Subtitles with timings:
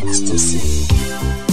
[0.00, 1.51] ecstasy.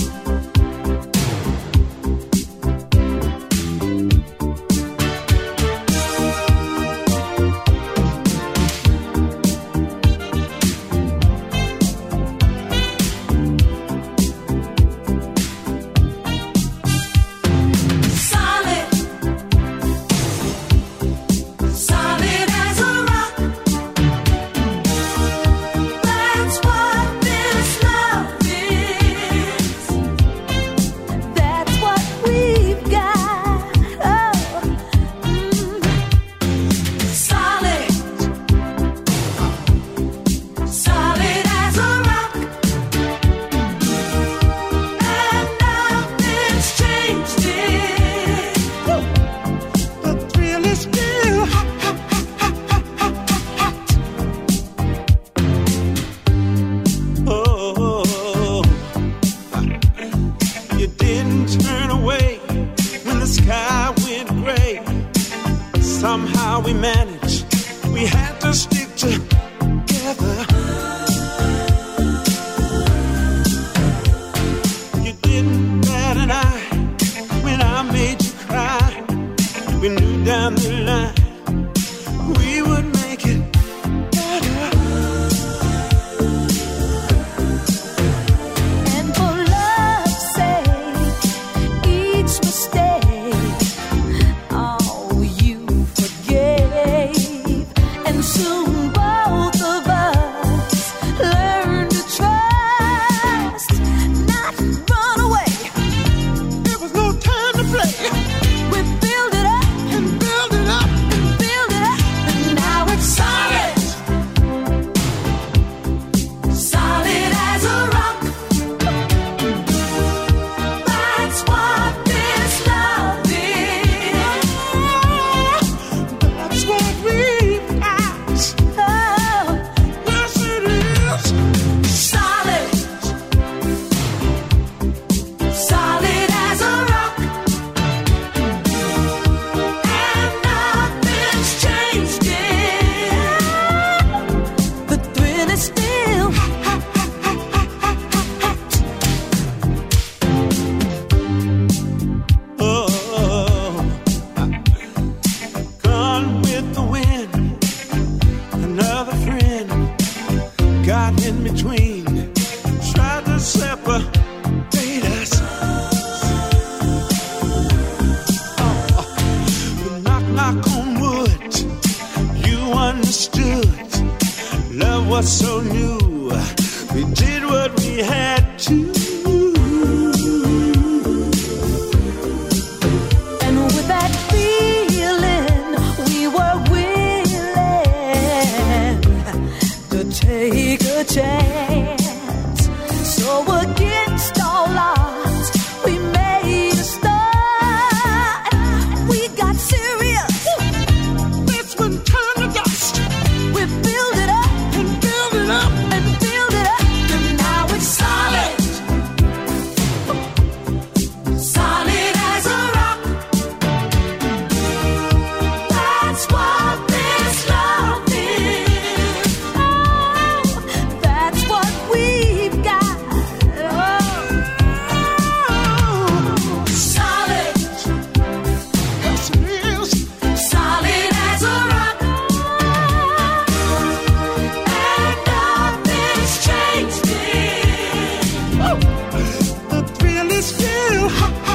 [241.10, 241.49] ha, ha.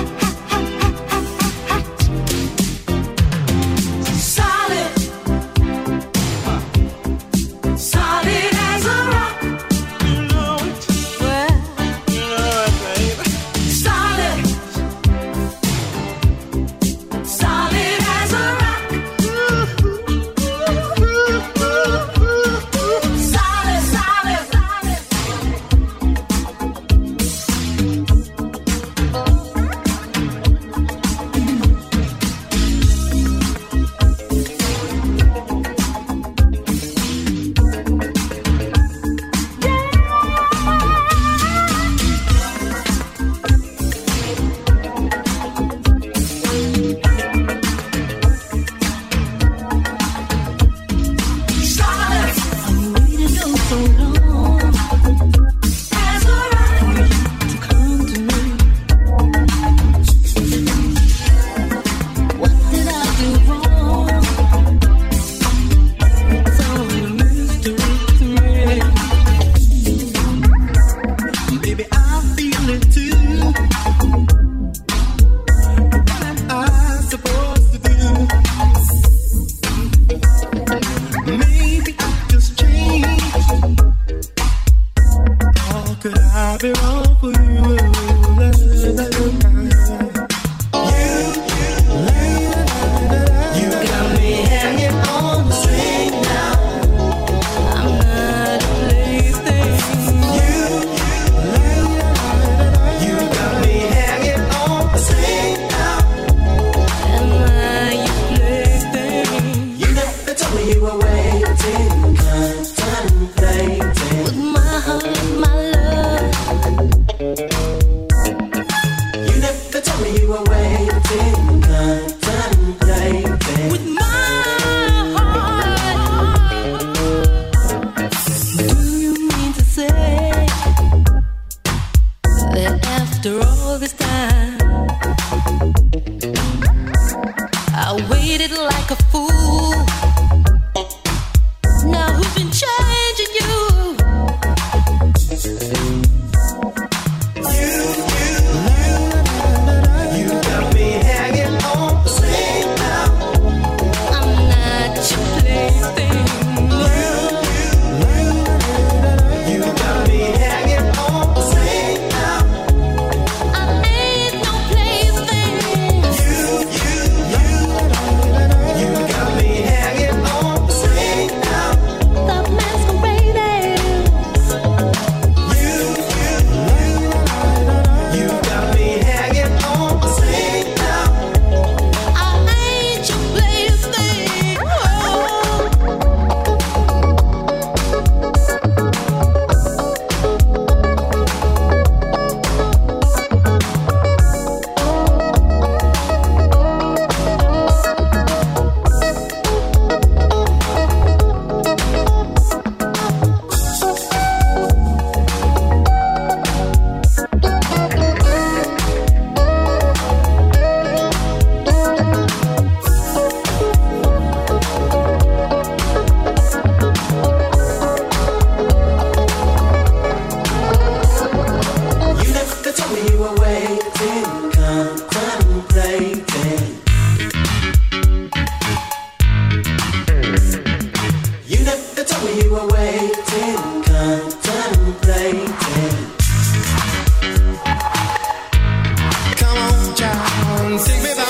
[239.36, 241.23] Come on, child, take me back.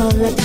[0.00, 0.39] sola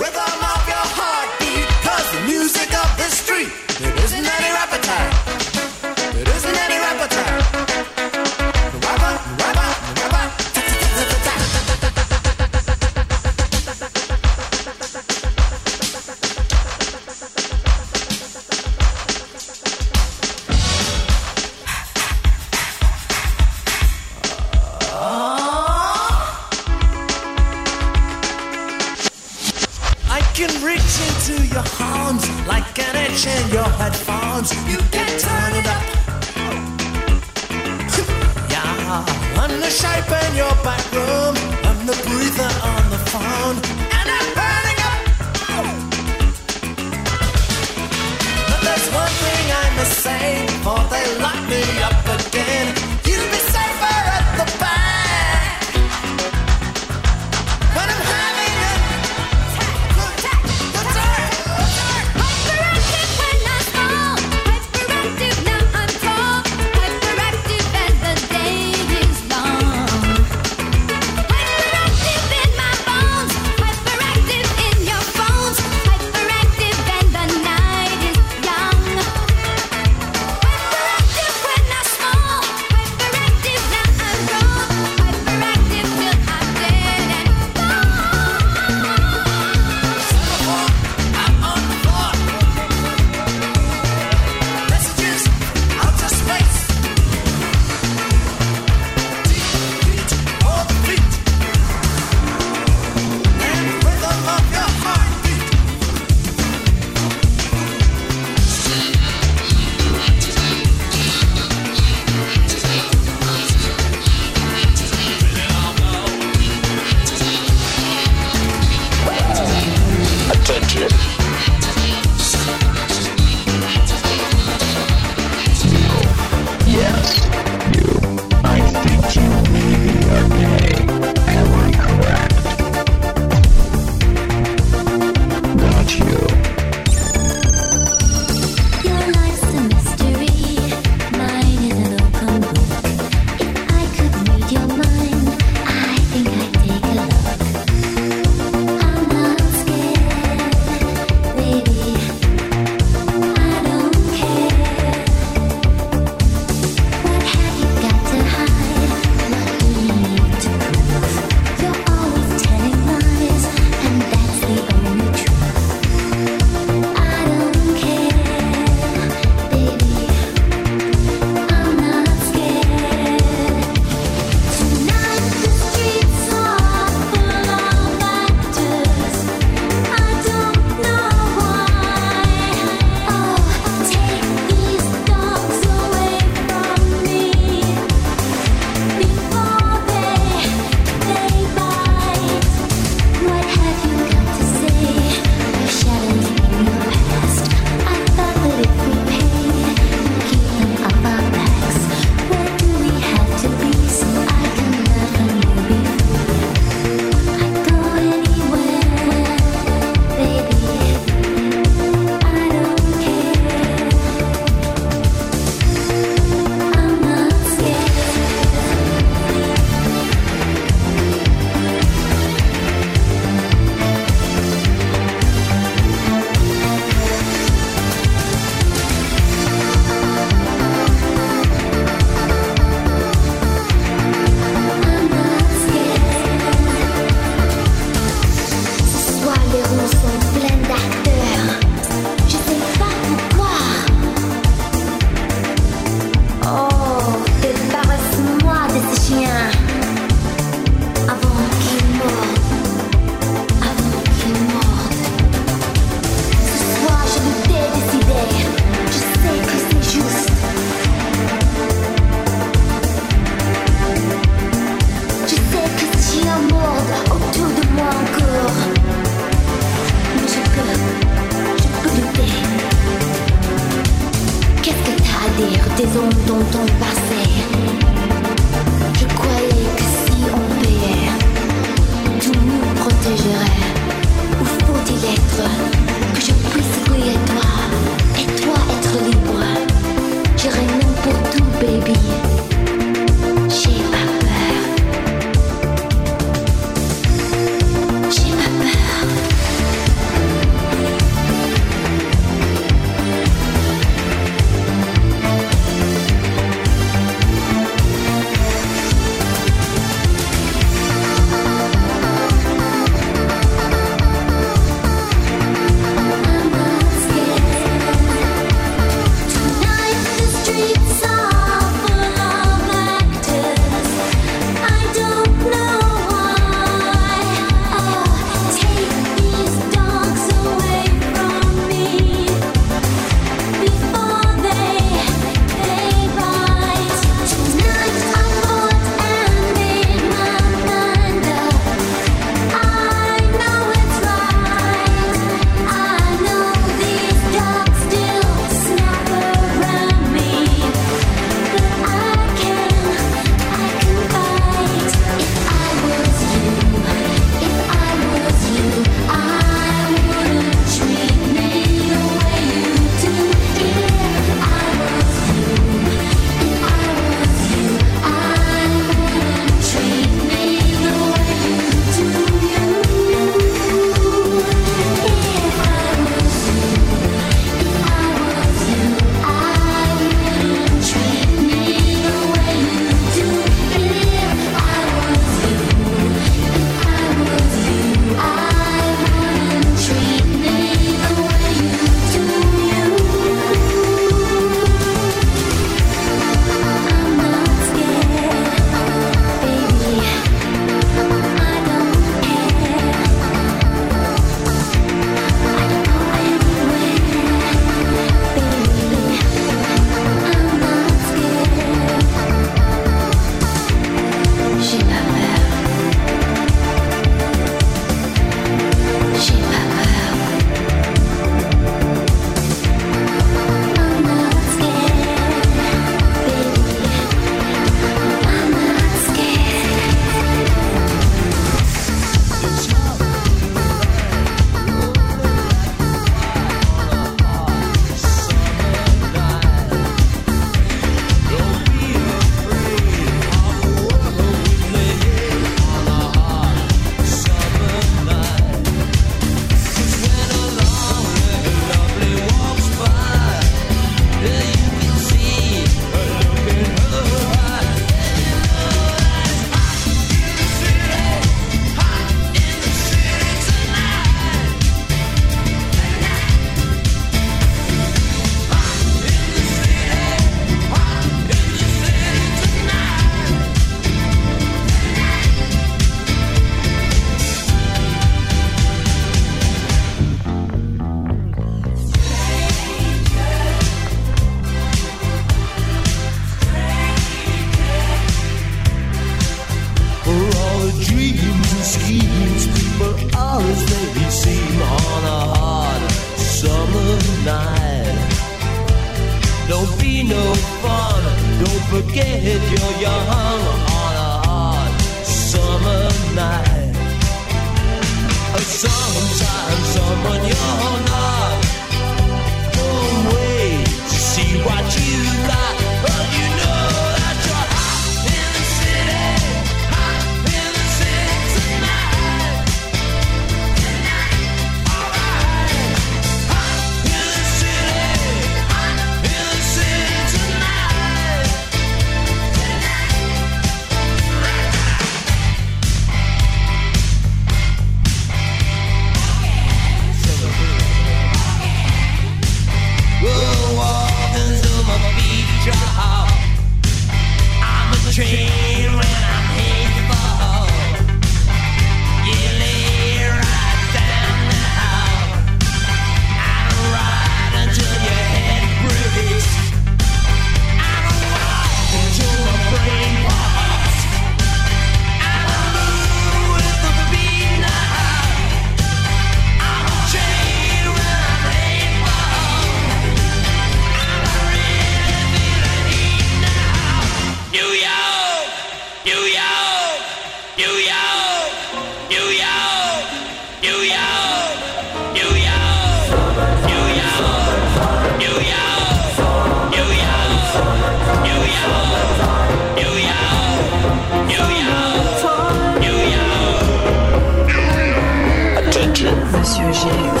[599.36, 600.00] sujet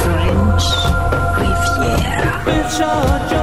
[0.00, 0.64] French
[1.36, 3.41] Riviera.